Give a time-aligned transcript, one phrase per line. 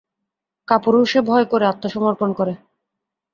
[0.67, 2.53] কাপুরুষে ভয় করে, আত্মসমর্থন করে।